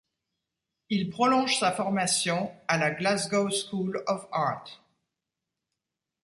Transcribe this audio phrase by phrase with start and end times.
[0.89, 4.83] Il prolonge sa formation à la Glasgow School of Art.